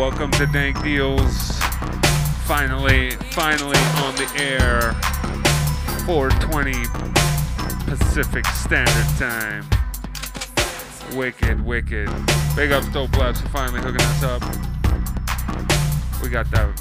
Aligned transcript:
welcome 0.00 0.30
to 0.30 0.46
Dank 0.46 0.78
Dealz. 0.78 1.60
Finally, 2.46 3.10
finally 3.32 3.76
on 3.96 4.14
the 4.14 4.32
air. 4.38 4.94
420 6.06 6.72
Pacific 7.84 8.46
Standard 8.46 9.06
Time. 9.18 9.66
Wicked, 11.14 11.62
wicked. 11.62 12.08
Big 12.56 12.72
ups 12.72 12.88
Dope 12.88 13.14
Labs 13.18 13.42
for 13.42 13.48
finally 13.50 13.82
hooking 13.82 14.00
us 14.00 14.22
up. 14.22 14.40
We 16.22 16.30
got 16.30 16.50
that 16.52 16.78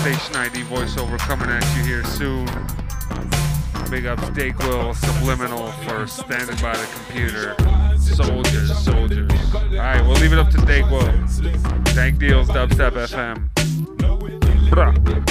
station 0.00 0.34
ID 0.34 0.64
voiceover 0.64 1.18
coming 1.20 1.50
at 1.50 1.62
you 1.76 1.84
here 1.84 2.02
soon. 2.02 2.46
Big 3.92 4.06
ups 4.06 4.24
Dayquil 4.30 4.96
Subliminal 4.96 5.70
for 5.84 6.04
standing 6.08 6.56
by 6.56 6.76
the 6.76 6.88
computer. 6.96 7.54
Soldiers, 7.96 8.76
soldiers. 8.76 9.30
Alright, 9.54 10.02
we'll 10.02 10.14
leave 10.14 10.32
it 10.32 10.38
up 10.40 10.50
to 10.50 10.58
Dayquil. 10.58 11.79
Dank 12.00 12.18
Dealz, 12.18 12.48
Dubstep 12.48 12.96
FM. 12.96 13.50
Bruh. 14.70 15.29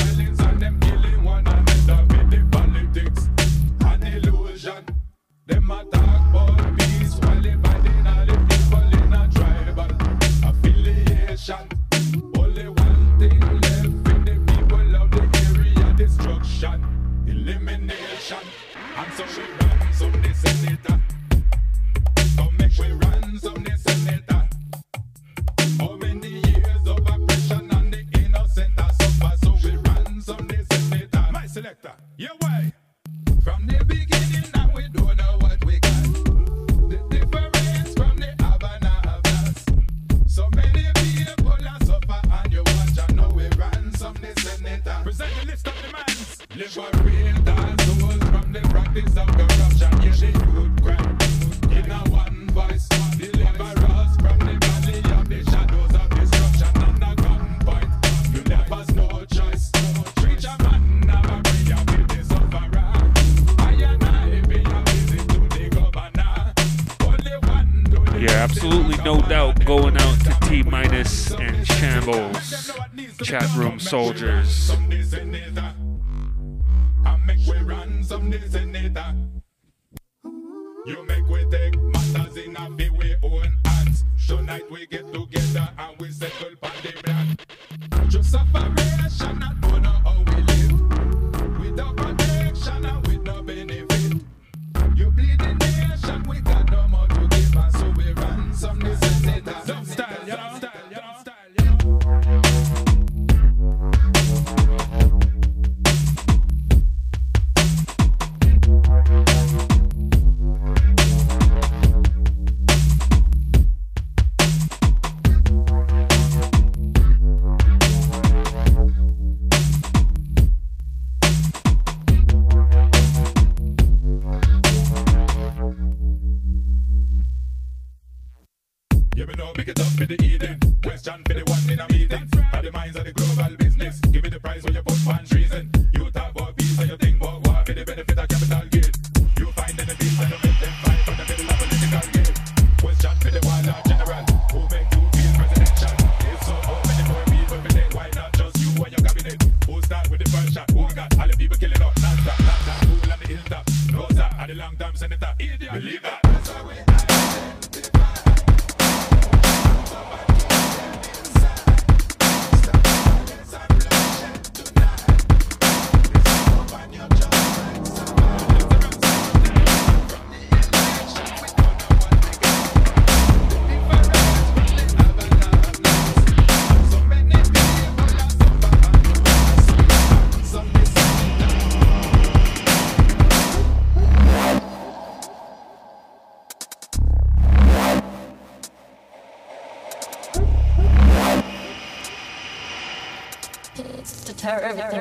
Thank 194.69 194.93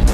you. 0.00 0.05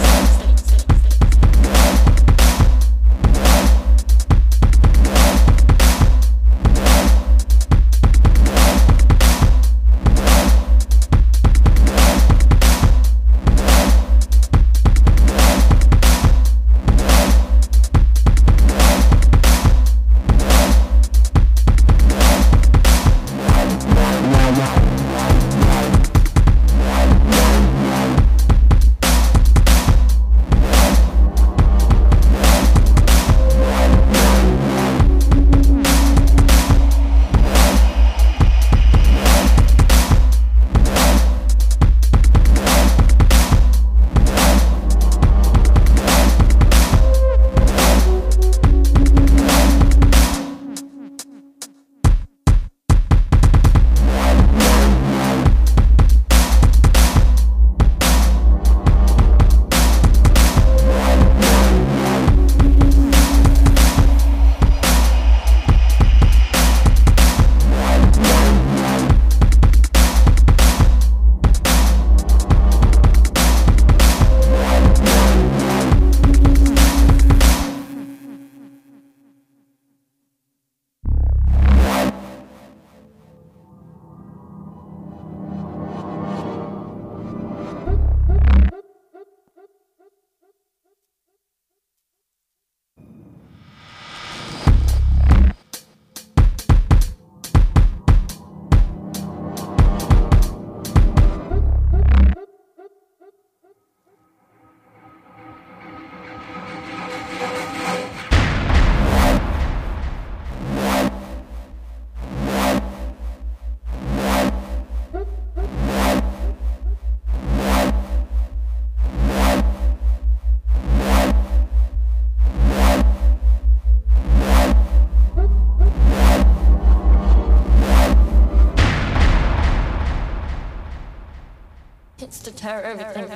Tear 132.63 132.83
everything. 132.85 133.27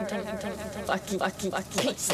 Fucky, 0.86 1.18
fucky, 1.18 1.50
fucky, 1.50 1.78
peace, 1.82 2.06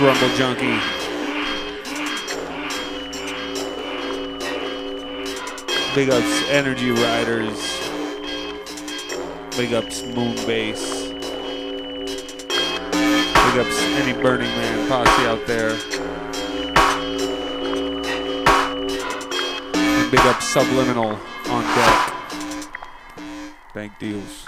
Rumble 0.00 0.30
Junkie. 0.30 0.80
Big 5.94 6.08
ups 6.08 6.48
Energy 6.48 6.90
Riders. 6.90 7.60
Big 9.58 9.74
ups 9.74 10.00
Moonbase. 10.00 11.10
Big 12.48 13.58
ups 13.58 13.82
any 14.00 14.14
Burning 14.22 14.48
Man 14.48 14.88
posse 14.88 15.26
out 15.26 15.46
there. 15.46 15.76
And 19.74 20.10
big 20.10 20.20
ups 20.20 20.46
Subliminal 20.46 21.18
on 21.50 21.64
deck. 21.76 22.14
Dank 23.74 23.98
Dealz. 23.98 24.39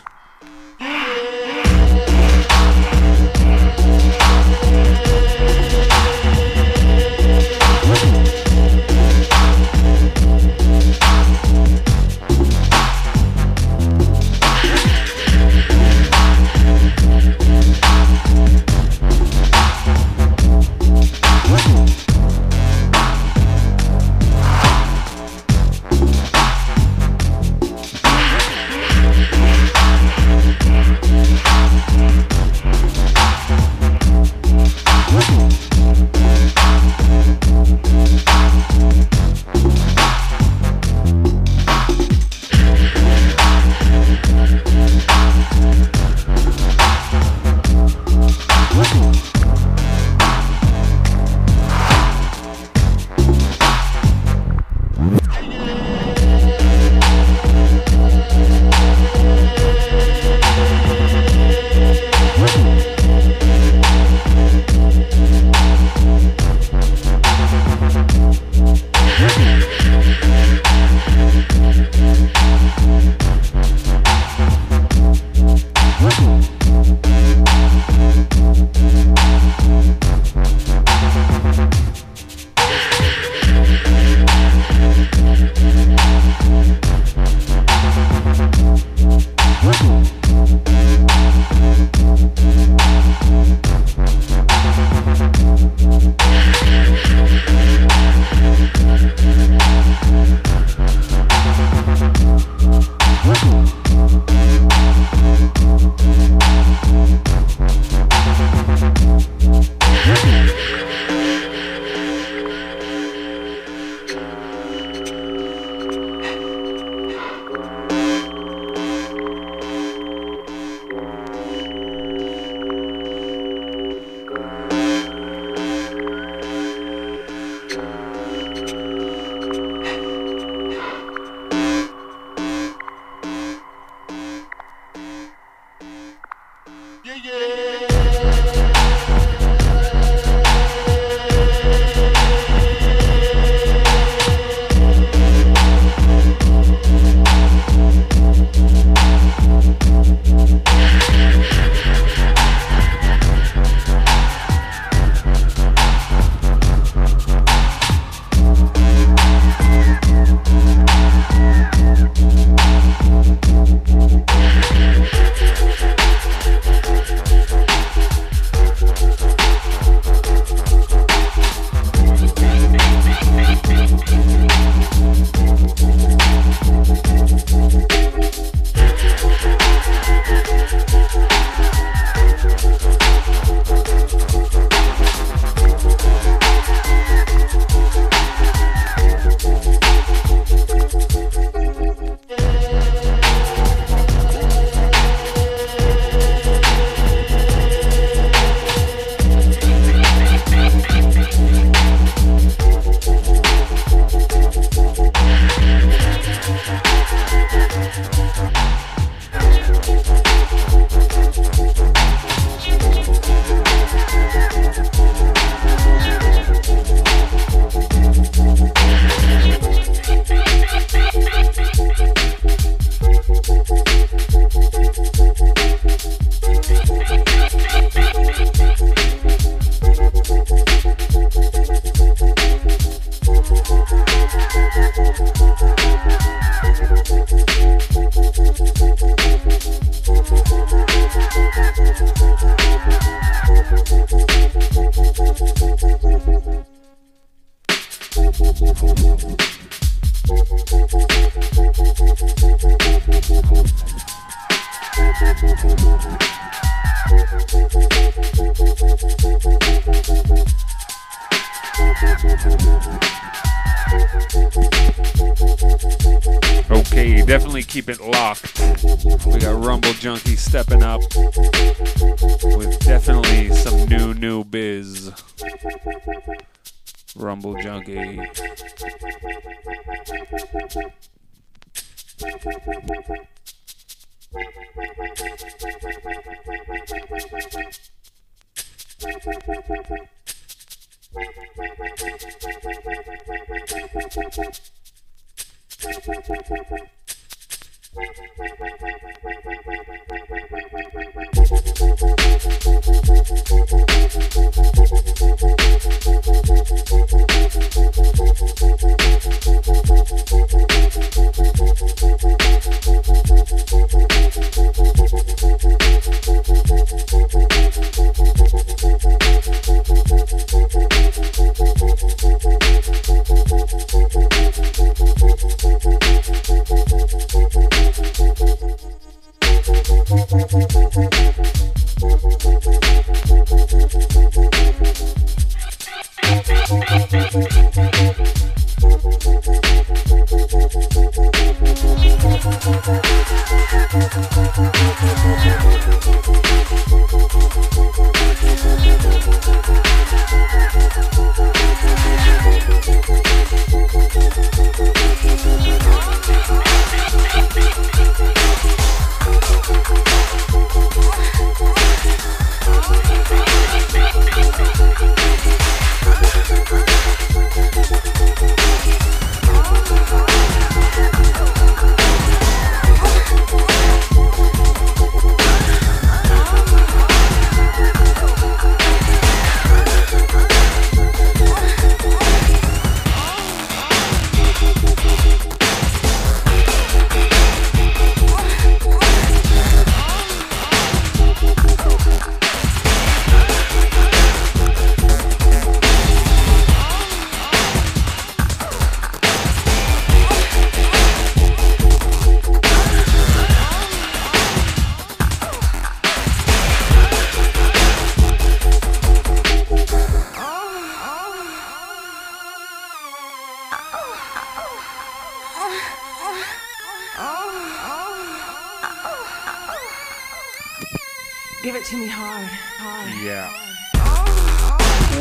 Yeah. 423.23 423.51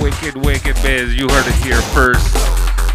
Wicked, 0.01 0.35
wicked 0.35 0.75
biz. 0.81 1.15
You 1.15 1.27
heard 1.29 1.47
it 1.47 1.55
here 1.63 1.81
first. 1.93 2.33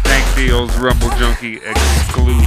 Dank 0.03 0.25
Dealz 0.35 0.75
Rumble 0.77 1.09
Junkie 1.17 1.57
exclusive. 1.57 2.46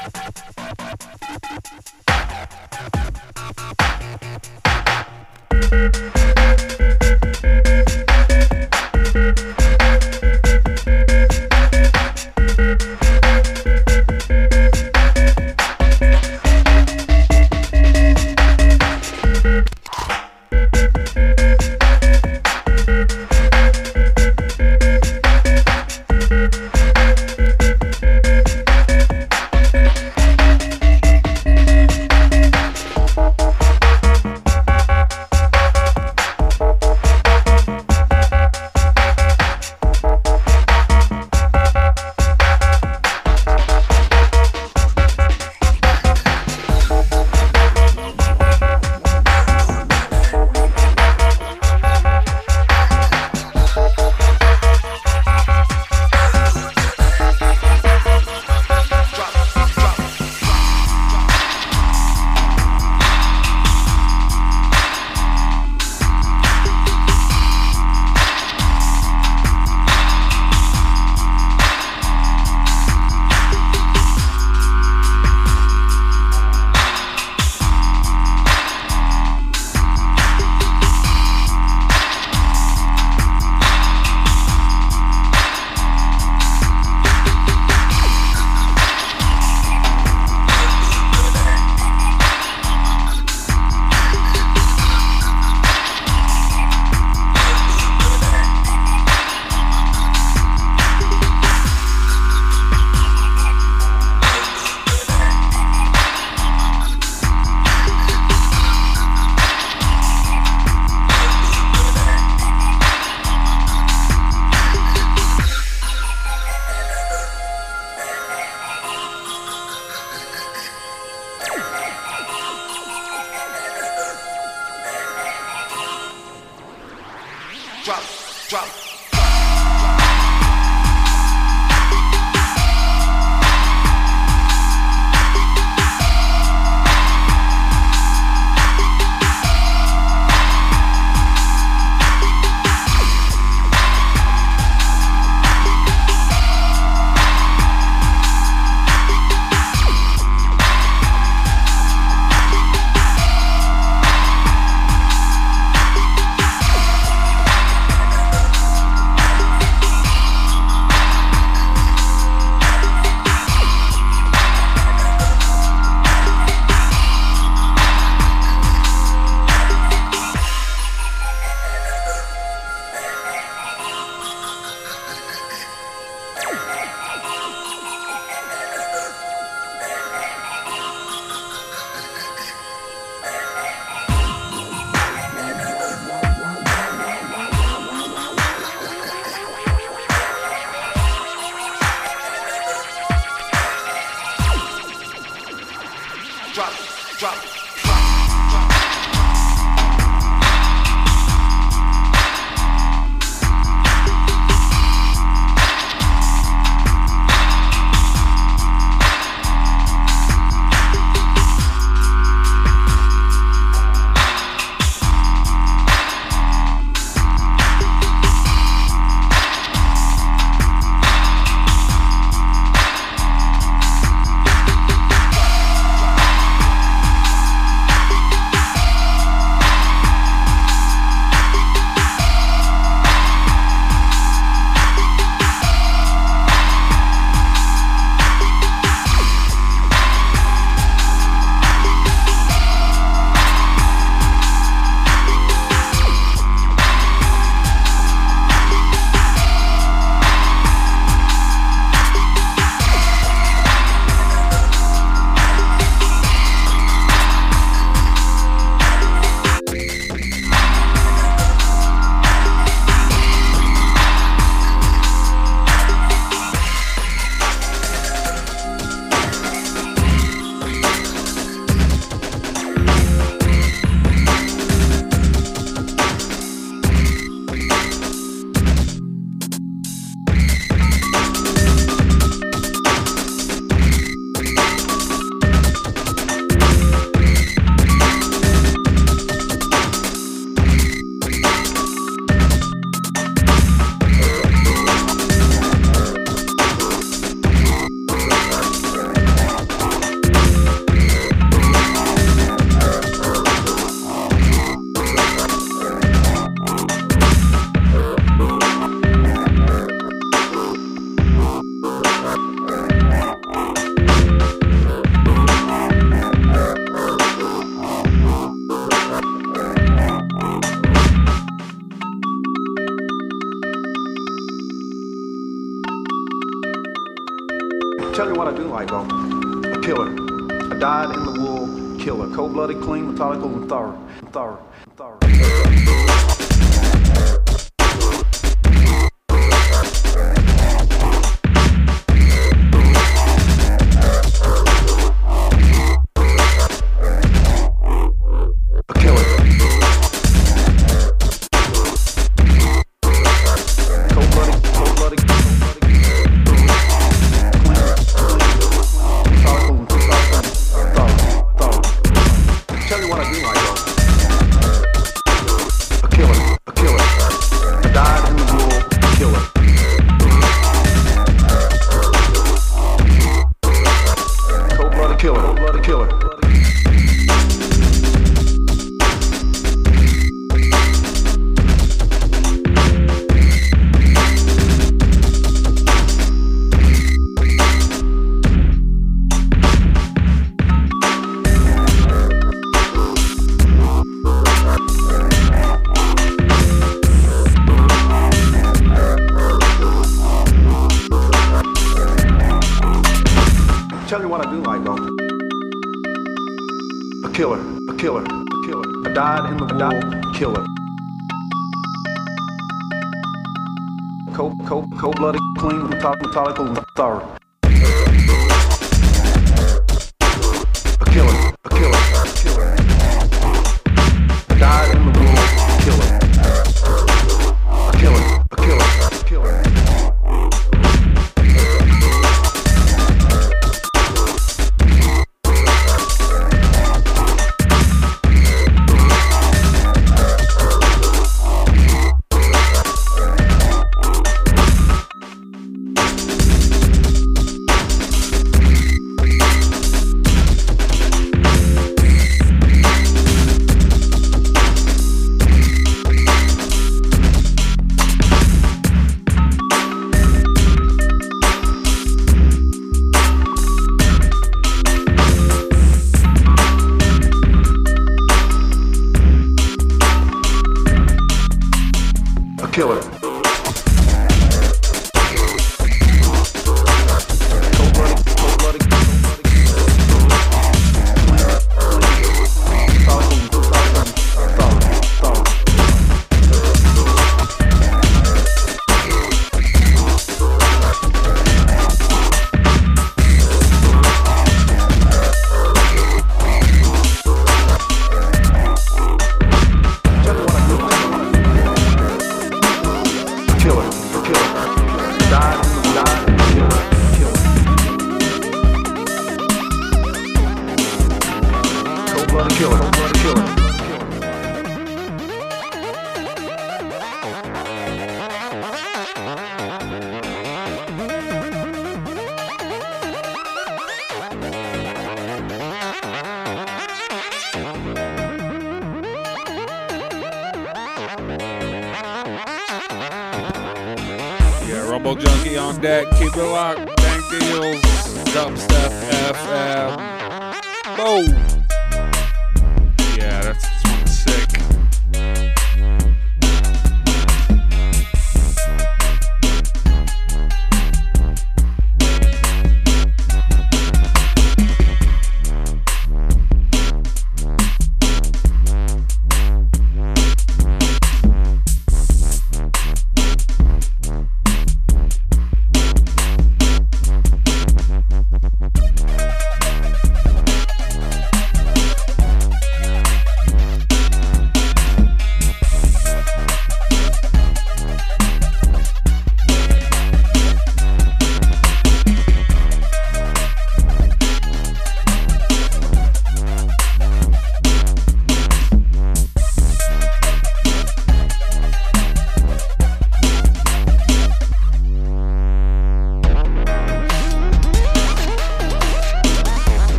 Tell 362.91 362.99
you 362.99 363.07
what 363.07 363.21
I 363.21 363.31
do 363.31 363.41
like 363.41 364.00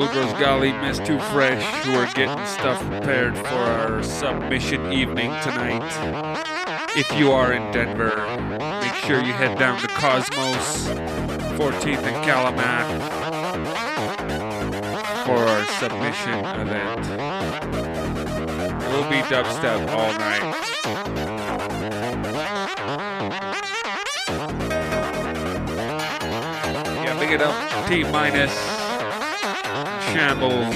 Boudreaux's 0.00 0.40
Golly 0.40 0.72
Miss 0.72 0.98
Too 0.98 1.18
Fresh 1.18 1.84
who 1.84 1.92
are 1.92 2.10
getting 2.14 2.46
stuff 2.46 2.80
prepared 2.86 3.36
for 3.36 3.44
our 3.44 4.02
submission 4.02 4.94
evening 4.94 5.30
tonight. 5.42 6.88
If 6.96 7.12
you 7.18 7.32
are 7.32 7.52
in 7.52 7.70
Denver, 7.70 8.16
make 8.80 8.94
sure 9.04 9.20
you 9.20 9.34
head 9.34 9.58
down 9.58 9.78
to 9.82 9.88
Cosmos, 9.88 10.86
14th 11.58 12.02
and 12.02 12.24
Calumet 12.24 12.86
for 15.26 15.36
our 15.36 15.66
submission 15.66 16.46
event. 16.46 17.06
It 18.82 18.88
will 18.88 19.10
be 19.10 19.20
dubstep 19.28 19.86
all 19.90 20.14
night. 20.14 20.56
Yeah, 27.04 27.18
big 27.20 27.32
it 27.32 27.42
up. 27.42 27.86
T 27.86 28.02
minus 28.04 28.79
Shambles. 30.12 30.74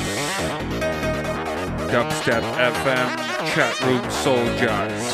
Dubstep 1.91 2.43
FM 2.43 3.09
chat 3.53 3.81
room 3.83 4.11
soldiers. 4.11 4.61
Bra. 4.61 5.14